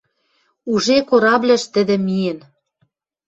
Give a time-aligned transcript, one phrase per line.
[0.73, 2.39] Уже корабльыш тӹдӹ миэн